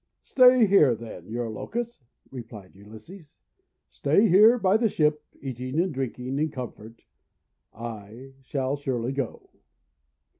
"Stay 0.33 0.65
here, 0.65 0.95
then, 0.95 1.27
Eurylochus," 1.27 2.01
replied 2.31 2.73
Ulysses. 2.73 3.37
"Stay 3.91 4.27
here 4.27 4.57
by 4.57 4.75
the 4.75 4.89
ship, 4.89 5.23
eating 5.41 5.79
and 5.79 5.93
drinking 5.93 6.39
in 6.39 6.49
comfort. 6.49 7.03
I 7.71 8.33
shall 8.41 8.77
surely 8.77 9.11
go!' 9.11 9.51